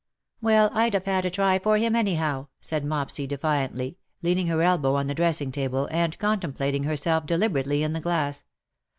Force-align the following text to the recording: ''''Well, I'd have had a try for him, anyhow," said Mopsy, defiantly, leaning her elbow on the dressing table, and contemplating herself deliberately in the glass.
''''Well, 0.43 0.71
I'd 0.73 0.95
have 0.95 1.05
had 1.05 1.25
a 1.25 1.29
try 1.29 1.59
for 1.59 1.77
him, 1.77 1.95
anyhow," 1.95 2.47
said 2.59 2.83
Mopsy, 2.83 3.27
defiantly, 3.27 3.99
leaning 4.23 4.47
her 4.47 4.63
elbow 4.63 4.95
on 4.95 5.05
the 5.05 5.13
dressing 5.13 5.51
table, 5.51 5.87
and 5.91 6.17
contemplating 6.17 6.85
herself 6.85 7.27
deliberately 7.27 7.83
in 7.83 7.93
the 7.93 8.01
glass. 8.01 8.43